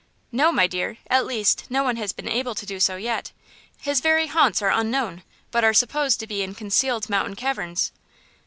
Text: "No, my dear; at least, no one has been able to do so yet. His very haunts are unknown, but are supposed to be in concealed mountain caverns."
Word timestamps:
"No, 0.31 0.51
my 0.51 0.65
dear; 0.65 0.97
at 1.11 1.27
least, 1.27 1.65
no 1.69 1.83
one 1.83 1.95
has 1.97 2.11
been 2.11 2.27
able 2.27 2.55
to 2.55 2.65
do 2.65 2.79
so 2.79 2.95
yet. 2.95 3.31
His 3.79 3.99
very 4.01 4.25
haunts 4.25 4.59
are 4.63 4.71
unknown, 4.71 5.21
but 5.51 5.63
are 5.63 5.75
supposed 5.75 6.19
to 6.21 6.25
be 6.25 6.41
in 6.41 6.55
concealed 6.55 7.07
mountain 7.07 7.35
caverns." 7.35 7.91